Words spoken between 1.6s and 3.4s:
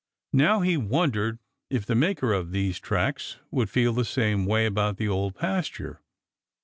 if the maker of these tracks